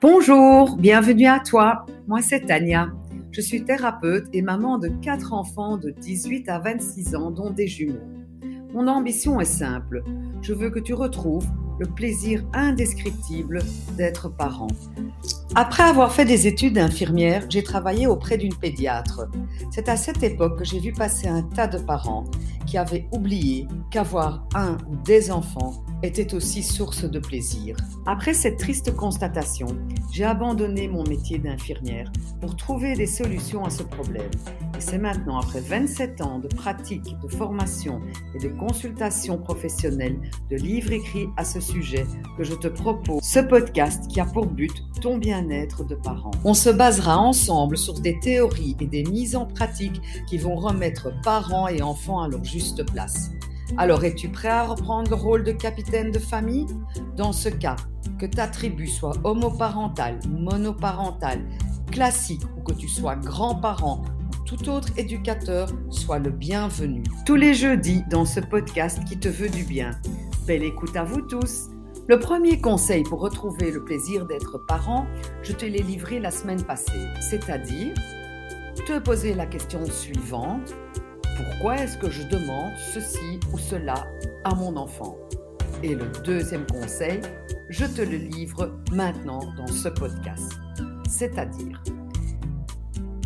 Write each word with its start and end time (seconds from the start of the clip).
Bonjour, 0.00 0.76
bienvenue 0.76 1.26
à 1.26 1.40
toi. 1.40 1.84
Moi, 2.06 2.22
c'est 2.22 2.46
Tania. 2.46 2.92
Je 3.32 3.40
suis 3.40 3.64
thérapeute 3.64 4.28
et 4.32 4.42
maman 4.42 4.78
de 4.78 4.86
quatre 5.02 5.32
enfants 5.32 5.76
de 5.76 5.90
18 5.90 6.48
à 6.48 6.60
26 6.60 7.16
ans, 7.16 7.32
dont 7.32 7.50
des 7.50 7.66
jumeaux. 7.66 7.98
Mon 8.72 8.86
ambition 8.86 9.40
est 9.40 9.44
simple. 9.44 10.04
Je 10.40 10.54
veux 10.54 10.70
que 10.70 10.78
tu 10.78 10.94
retrouves 10.94 11.48
le 11.78 11.86
plaisir 11.86 12.44
indescriptible 12.52 13.60
d'être 13.96 14.28
parent. 14.28 14.68
Après 15.54 15.82
avoir 15.82 16.12
fait 16.12 16.24
des 16.24 16.46
études 16.46 16.74
d'infirmière, 16.74 17.46
j'ai 17.48 17.62
travaillé 17.62 18.06
auprès 18.06 18.36
d'une 18.36 18.54
pédiatre. 18.54 19.26
C'est 19.70 19.88
à 19.88 19.96
cette 19.96 20.22
époque 20.22 20.58
que 20.58 20.64
j'ai 20.64 20.78
vu 20.78 20.92
passer 20.92 21.26
un 21.26 21.42
tas 21.42 21.66
de 21.66 21.78
parents 21.78 22.24
qui 22.66 22.76
avaient 22.76 23.08
oublié 23.12 23.66
qu'avoir 23.90 24.46
un 24.54 24.76
ou 24.88 24.96
des 25.04 25.30
enfants 25.30 25.82
était 26.02 26.34
aussi 26.34 26.62
source 26.62 27.04
de 27.04 27.18
plaisir. 27.18 27.76
Après 28.06 28.34
cette 28.34 28.58
triste 28.58 28.94
constatation, 28.94 29.68
j'ai 30.12 30.24
abandonné 30.24 30.86
mon 30.86 31.02
métier 31.04 31.38
d'infirmière 31.38 32.12
pour 32.40 32.54
trouver 32.56 32.94
des 32.94 33.06
solutions 33.06 33.64
à 33.64 33.70
ce 33.70 33.82
problème. 33.82 34.30
Et 34.78 34.80
c'est 34.80 34.98
maintenant, 34.98 35.40
après 35.40 35.60
27 35.60 36.20
ans 36.20 36.38
de 36.38 36.46
pratique, 36.46 37.18
de 37.20 37.26
formation 37.26 38.00
et 38.32 38.38
de 38.38 38.46
consultation 38.46 39.36
professionnelle, 39.36 40.20
de 40.48 40.54
livres 40.54 40.92
écrits 40.92 41.26
à 41.36 41.44
ce 41.44 41.58
sujet, 41.58 42.06
que 42.36 42.44
je 42.44 42.54
te 42.54 42.68
propose 42.68 43.20
ce 43.24 43.40
podcast 43.40 44.06
qui 44.06 44.20
a 44.20 44.24
pour 44.24 44.46
but 44.46 44.70
ton 45.02 45.18
bien-être 45.18 45.82
de 45.82 45.96
parent. 45.96 46.30
On 46.44 46.54
se 46.54 46.70
basera 46.70 47.18
ensemble 47.18 47.76
sur 47.76 47.94
des 47.94 48.20
théories 48.20 48.76
et 48.78 48.86
des 48.86 49.02
mises 49.02 49.34
en 49.34 49.46
pratique 49.46 50.00
qui 50.28 50.38
vont 50.38 50.54
remettre 50.54 51.10
parents 51.24 51.66
et 51.66 51.82
enfants 51.82 52.22
à 52.22 52.28
leur 52.28 52.44
juste 52.44 52.88
place. 52.88 53.32
Alors, 53.78 54.04
es-tu 54.04 54.28
prêt 54.28 54.48
à 54.48 54.62
reprendre 54.62 55.10
le 55.10 55.16
rôle 55.16 55.42
de 55.42 55.50
capitaine 55.50 56.12
de 56.12 56.20
famille? 56.20 56.66
Dans 57.16 57.32
ce 57.32 57.48
cas, 57.48 57.74
que 58.16 58.26
ta 58.26 58.46
tribu 58.46 58.86
soit 58.86 59.16
homoparentale, 59.24 60.20
monoparentale, 60.28 61.40
classique 61.90 62.42
ou 62.56 62.62
que 62.62 62.74
tu 62.74 62.86
sois 62.86 63.16
grand-parent 63.16 64.04
tout 64.48 64.70
autre 64.70 64.88
éducateur, 64.96 65.68
sois 65.90 66.18
le 66.18 66.30
bienvenu. 66.30 67.02
Tous 67.26 67.34
les 67.34 67.52
jeudis 67.52 68.02
dans 68.08 68.24
ce 68.24 68.40
podcast 68.40 69.04
qui 69.04 69.18
te 69.18 69.28
veut 69.28 69.50
du 69.50 69.62
bien. 69.62 69.90
Belle 70.46 70.62
écoute 70.62 70.96
à 70.96 71.04
vous 71.04 71.20
tous. 71.20 71.68
Le 72.08 72.18
premier 72.18 72.58
conseil 72.58 73.02
pour 73.02 73.20
retrouver 73.20 73.70
le 73.70 73.84
plaisir 73.84 74.26
d'être 74.26 74.56
parent, 74.66 75.06
je 75.42 75.52
te 75.52 75.66
l'ai 75.66 75.82
livré 75.82 76.18
la 76.18 76.30
semaine 76.30 76.62
passée, 76.62 77.06
c'est-à-dire 77.20 77.92
te 78.86 78.98
poser 79.00 79.34
la 79.34 79.44
question 79.44 79.84
suivante 79.84 80.74
pourquoi 81.36 81.76
est-ce 81.76 81.98
que 81.98 82.10
je 82.10 82.22
demande 82.22 82.72
ceci 82.92 83.38
ou 83.52 83.58
cela 83.58 84.08
à 84.44 84.54
mon 84.54 84.76
enfant? 84.76 85.18
Et 85.82 85.94
le 85.94 86.10
deuxième 86.24 86.66
conseil, 86.66 87.20
je 87.68 87.84
te 87.84 88.00
le 88.00 88.16
livre 88.16 88.80
maintenant 88.92 89.40
dans 89.56 89.66
ce 89.66 89.88
podcast. 89.88 90.58
C'est-à-dire, 91.08 91.80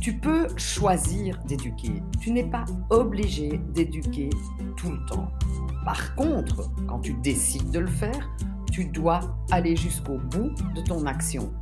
tu 0.00 0.14
peux 0.14 0.46
choisir 0.56 1.38
d'éduquer. 1.46 2.02
Tu 2.20 2.32
n'es 2.32 2.44
pas 2.44 2.64
obligé 2.90 3.60
d'éduquer 3.74 4.30
tout 4.76 4.90
le 4.90 5.04
temps. 5.06 5.30
Par 5.84 6.14
contre, 6.14 6.70
quand 6.86 7.00
tu 7.00 7.14
décides 7.14 7.70
de 7.70 7.80
le 7.80 7.86
faire, 7.86 8.30
tu 8.72 8.86
dois 8.86 9.20
aller 9.50 9.76
jusqu'au 9.76 10.18
bout 10.18 10.50
de 10.74 10.80
ton 10.82 11.06
action. 11.06 11.52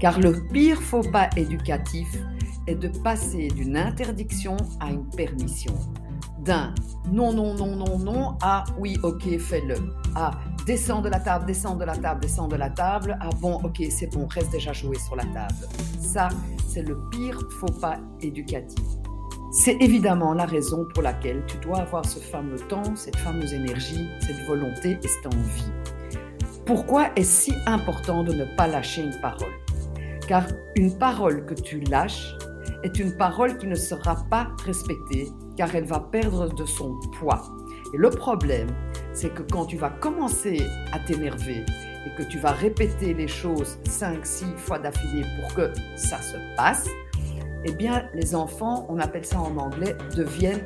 Car 0.00 0.20
le 0.20 0.46
pire 0.52 0.80
faux 0.80 1.02
pas 1.02 1.28
éducatif, 1.36 2.08
est 2.68 2.74
de 2.74 2.88
passer 2.88 3.48
d'une 3.48 3.76
interdiction 3.76 4.56
à 4.80 4.90
une 4.90 5.08
permission. 5.10 5.74
D'un 6.44 6.74
non, 7.10 7.32
non, 7.32 7.54
non, 7.54 7.74
non, 7.74 7.98
non 7.98 8.38
à 8.42 8.64
oui, 8.78 8.96
ok, 9.02 9.38
fais-le. 9.38 9.74
À 10.14 10.32
descends 10.68 11.00
de 11.00 11.08
la 11.08 11.18
table, 11.18 11.46
descends 11.46 11.76
de 11.76 11.84
la 11.86 11.96
table, 11.96 12.20
descends 12.20 12.46
de 12.46 12.56
la 12.56 12.68
table. 12.68 13.16
À 13.22 13.30
bon, 13.40 13.54
ok, 13.64 13.82
c'est 13.88 14.12
bon, 14.12 14.26
reste 14.26 14.52
déjà 14.52 14.74
joué 14.74 14.98
sur 14.98 15.16
la 15.16 15.24
table. 15.24 15.66
Ça, 15.98 16.28
c'est 16.68 16.82
le 16.82 16.98
pire 17.08 17.40
faux 17.58 17.72
pas 17.80 17.96
éducatif. 18.20 18.84
C'est 19.50 19.78
évidemment 19.80 20.34
la 20.34 20.44
raison 20.44 20.86
pour 20.92 21.02
laquelle 21.02 21.42
tu 21.46 21.56
dois 21.56 21.78
avoir 21.78 22.04
ce 22.04 22.18
fameux 22.18 22.58
temps, 22.68 22.94
cette 22.96 23.16
fameuse 23.16 23.54
énergie, 23.54 24.10
cette 24.20 24.46
volonté 24.46 24.98
et 25.02 25.08
cette 25.08 25.34
envie. 25.34 25.72
Pourquoi 26.66 27.12
est-ce 27.16 27.44
si 27.44 27.54
important 27.64 28.22
de 28.22 28.34
ne 28.34 28.44
pas 28.54 28.66
lâcher 28.66 29.04
une 29.04 29.18
parole? 29.22 29.54
Car 30.28 30.44
une 30.76 30.98
parole 30.98 31.46
que 31.46 31.54
tu 31.54 31.80
lâches 31.80 32.36
est 32.82 32.98
une 32.98 33.16
parole 33.16 33.56
qui 33.56 33.68
ne 33.68 33.74
sera 33.74 34.16
pas 34.30 34.48
respectée 34.66 35.30
car 35.56 35.74
elle 35.74 35.86
va 35.86 36.00
perdre 36.00 36.54
de 36.54 36.66
son 36.66 36.94
poids. 37.18 37.42
Et 37.94 37.96
le 37.96 38.10
problème, 38.10 38.68
c'est 39.18 39.30
que 39.30 39.42
quand 39.42 39.66
tu 39.66 39.76
vas 39.76 39.90
commencer 39.90 40.60
à 40.92 41.00
t'énerver 41.00 41.64
et 42.06 42.14
que 42.16 42.22
tu 42.22 42.38
vas 42.38 42.52
répéter 42.52 43.14
les 43.14 43.26
choses 43.26 43.80
5, 43.84 44.24
6 44.24 44.44
fois 44.56 44.78
d'affilée 44.78 45.26
pour 45.40 45.54
que 45.54 45.72
ça 45.96 46.22
se 46.22 46.36
passe, 46.56 46.88
eh 47.64 47.72
bien, 47.72 48.08
les 48.14 48.36
enfants, 48.36 48.86
on 48.88 49.00
appelle 49.00 49.24
ça 49.24 49.40
en 49.40 49.56
anglais, 49.56 49.96
deviennent 50.14 50.64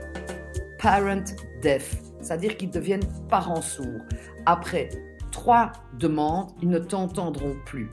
parent 0.78 1.24
deaf, 1.62 1.96
c'est-à-dire 2.20 2.58
qu'ils 2.58 2.68
deviennent 2.68 3.08
parents 3.30 3.62
sourds. 3.62 4.02
Après 4.44 4.90
trois 5.30 5.72
demandes, 5.98 6.50
ils 6.60 6.68
ne 6.68 6.78
t'entendront 6.78 7.56
plus. 7.64 7.88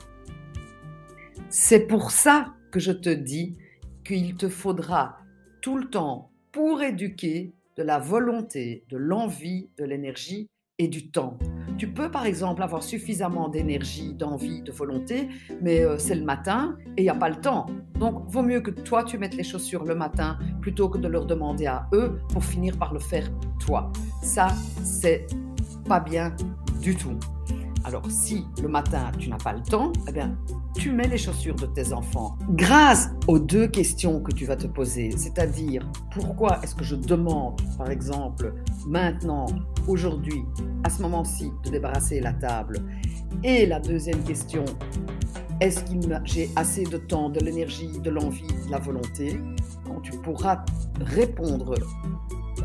C'est 1.48 1.86
pour 1.86 2.10
ça 2.10 2.52
que 2.70 2.80
je 2.80 2.92
te 2.92 3.08
dis 3.08 3.56
qu'il 4.04 4.34
te 4.34 4.50
faudra 4.50 5.20
tout 5.62 5.78
le 5.78 5.88
temps 5.88 6.30
pour 6.52 6.82
éduquer 6.82 7.54
de 7.76 7.82
la 7.82 7.98
volonté, 7.98 8.84
de 8.88 8.96
l'envie, 8.96 9.68
de 9.78 9.84
l'énergie 9.84 10.48
et 10.78 10.88
du 10.88 11.10
temps. 11.10 11.38
Tu 11.76 11.92
peux 11.92 12.10
par 12.10 12.26
exemple 12.26 12.62
avoir 12.62 12.82
suffisamment 12.82 13.48
d'énergie, 13.48 14.14
d'envie, 14.14 14.62
de 14.62 14.72
volonté, 14.72 15.28
mais 15.60 15.84
euh, 15.84 15.98
c'est 15.98 16.14
le 16.14 16.24
matin 16.24 16.76
et 16.96 17.02
il 17.02 17.04
n'y 17.04 17.10
a 17.10 17.14
pas 17.14 17.28
le 17.28 17.36
temps. 17.36 17.66
Donc, 17.98 18.24
vaut 18.28 18.42
mieux 18.42 18.60
que 18.60 18.70
toi 18.70 19.04
tu 19.04 19.18
mettes 19.18 19.34
les 19.34 19.44
chaussures 19.44 19.84
le 19.84 19.94
matin 19.94 20.38
plutôt 20.62 20.88
que 20.88 20.98
de 20.98 21.06
leur 21.06 21.26
demander 21.26 21.66
à 21.66 21.86
eux 21.92 22.18
pour 22.32 22.44
finir 22.44 22.78
par 22.78 22.94
le 22.94 22.98
faire 22.98 23.30
toi. 23.58 23.92
Ça, 24.22 24.48
c'est 24.82 25.26
pas 25.86 26.00
bien 26.00 26.34
du 26.80 26.96
tout. 26.96 27.18
Alors, 27.84 28.10
si 28.10 28.46
le 28.62 28.68
matin 28.68 29.12
tu 29.18 29.28
n'as 29.28 29.38
pas 29.38 29.52
le 29.52 29.62
temps, 29.62 29.92
eh 30.08 30.12
bien, 30.12 30.36
tu 30.80 30.92
mets 30.92 31.08
les 31.08 31.18
chaussures 31.18 31.56
de 31.56 31.66
tes 31.66 31.92
enfants. 31.92 32.38
Grâce 32.52 33.10
aux 33.28 33.38
deux 33.38 33.68
questions 33.68 34.22
que 34.22 34.32
tu 34.32 34.46
vas 34.46 34.56
te 34.56 34.66
poser, 34.66 35.10
c'est-à-dire 35.10 35.86
pourquoi 36.10 36.58
est-ce 36.62 36.74
que 36.74 36.84
je 36.84 36.96
demande, 36.96 37.60
par 37.76 37.90
exemple, 37.90 38.54
maintenant, 38.86 39.44
aujourd'hui, 39.86 40.42
à 40.82 40.88
ce 40.88 41.02
moment-ci, 41.02 41.52
de 41.64 41.70
débarrasser 41.70 42.20
la 42.20 42.32
table, 42.32 42.78
et 43.44 43.66
la 43.66 43.78
deuxième 43.78 44.22
question, 44.24 44.64
est-ce 45.60 45.84
que 45.84 45.96
j'ai 46.24 46.48
assez 46.56 46.84
de 46.84 46.96
temps, 46.96 47.28
de 47.28 47.40
l'énergie, 47.40 48.00
de 48.02 48.08
l'envie, 48.08 48.46
de 48.66 48.70
la 48.70 48.78
volonté? 48.78 49.38
Quand 49.84 50.00
tu 50.00 50.12
pourras 50.12 50.64
répondre 51.02 51.74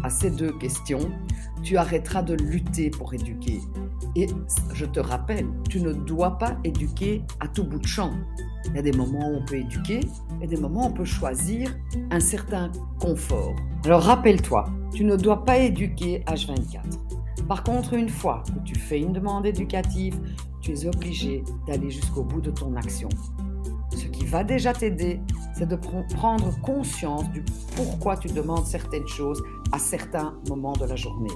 à 0.04 0.10
ces 0.10 0.30
deux 0.30 0.58
questions, 0.58 1.12
tu 1.64 1.76
arrêteras 1.76 2.22
de 2.22 2.36
lutter 2.36 2.92
pour 2.92 3.14
éduquer. 3.14 3.60
Et 4.16 4.28
je 4.74 4.86
te 4.86 5.00
rappelle, 5.00 5.48
tu 5.70 5.82
ne 5.82 5.92
dois 5.92 6.38
pas 6.38 6.58
éduquer 6.64 7.22
à 7.42 7.48
tout 7.48 7.66
bout 7.66 7.80
de 7.80 7.88
champ. 7.88 8.14
Il 8.68 8.76
y 8.76 8.80
a 8.80 8.82
des 8.82 8.94
moments 8.94 9.30
où 9.30 9.36
on 9.36 9.46
peut 9.46 9.58
éduquer 9.58 10.00
et 10.42 10.48
des 10.48 10.58
moments 10.58 10.86
où 10.86 10.90
on 10.90 10.94
peut 10.94 11.06
choisir 11.06 11.70
un 12.12 12.20
certain 12.20 12.72
confort. 13.00 13.54
Alors 13.84 14.04
rappelle-toi, 14.04 14.66
tu 14.94 15.04
ne 15.04 15.16
dois 15.18 15.44
pas 15.44 15.58
éduquer 15.58 16.24
H24. 16.28 17.46
Par 17.48 17.64
contre, 17.64 17.94
une 17.94 18.10
fois 18.10 18.44
que 18.48 18.60
tu 18.64 18.76
fais 18.76 19.00
une 19.00 19.14
demande 19.14 19.46
éducative, 19.46 20.20
tu 20.62 20.72
es 20.72 20.88
obligé 20.88 21.44
d'aller 21.68 21.92
jusqu'au 21.92 22.24
bout 22.24 22.42
de 22.42 22.52
ton 22.52 22.76
action. 22.76 23.10
Ce 23.92 24.06
qui 24.06 24.26
va 24.26 24.44
déjà 24.44 24.74
t'aider, 24.74 25.22
c'est 25.54 25.68
de 25.68 25.76
prendre 25.76 26.60
conscience 26.62 27.30
du 27.32 27.44
pourquoi 27.76 28.18
tu 28.18 28.30
demandes 28.30 28.66
certaines 28.66 29.08
choses 29.08 29.44
à 29.72 29.78
certains 29.78 30.34
moments 30.50 30.74
de 30.74 30.86
la 30.86 30.96
journée. 30.96 31.34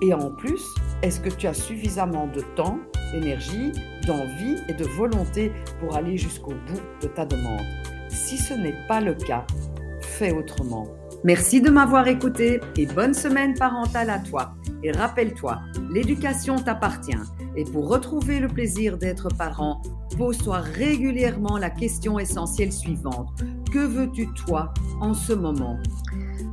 Et 0.00 0.14
en 0.14 0.30
plus, 0.30 0.64
est-ce 1.02 1.20
que 1.20 1.28
tu 1.28 1.46
as 1.46 1.54
suffisamment 1.54 2.26
de 2.26 2.40
temps, 2.56 2.78
d'énergie, 3.12 3.72
d'envie 4.06 4.56
et 4.68 4.74
de 4.74 4.84
volonté 4.84 5.52
pour 5.80 5.96
aller 5.96 6.16
jusqu'au 6.16 6.54
bout 6.54 6.80
de 7.02 7.08
ta 7.08 7.24
demande? 7.24 7.64
Si 8.08 8.36
ce 8.36 8.54
n'est 8.54 8.86
pas 8.88 9.00
le 9.00 9.14
cas, 9.14 9.46
fais 10.00 10.32
autrement. 10.32 10.88
Merci 11.24 11.60
de 11.60 11.70
m'avoir 11.70 12.06
écouté 12.08 12.60
et 12.76 12.86
bonne 12.86 13.14
semaine 13.14 13.54
parentale 13.54 14.10
à 14.10 14.18
toi. 14.18 14.54
Et 14.82 14.92
rappelle-toi, 14.92 15.60
l'éducation 15.90 16.56
t'appartient. 16.56 17.18
Et 17.56 17.64
pour 17.64 17.88
retrouver 17.88 18.38
le 18.38 18.48
plaisir 18.48 18.98
d'être 18.98 19.28
parent, 19.36 19.82
pose-toi 20.16 20.58
régulièrement 20.58 21.58
la 21.58 21.70
question 21.70 22.18
essentielle 22.18 22.72
suivante. 22.72 23.30
Que 23.72 23.80
veux-tu 23.80 24.32
toi 24.34 24.72
en 25.00 25.14
ce 25.14 25.32
moment? 25.32 25.78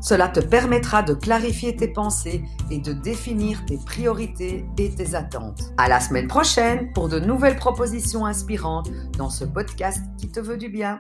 Cela 0.06 0.28
te 0.28 0.40
permettra 0.40 1.02
de 1.02 1.16
clarifier 1.16 1.76
tes 1.76 1.88
pensées 1.88 2.44
et 2.70 2.78
de 2.78 2.94
définir 2.94 3.66
tes 3.66 3.78
priorités 3.78 4.64
et 4.78 4.92
tes 4.92 5.16
attentes. 5.16 5.74
À 5.80 5.90
la 5.90 6.00
semaine 6.00 6.28
prochaine 6.28 6.94
pour 6.94 7.10
de 7.10 7.20
nouvelles 7.20 7.56
propositions 7.56 8.28
inspirantes 8.28 8.92
dans 9.18 9.32
ce 9.32 9.46
podcast 9.46 10.04
qui 10.20 10.30
te 10.30 10.40
veut 10.40 10.58
du 10.58 10.70
bien. 10.70 10.94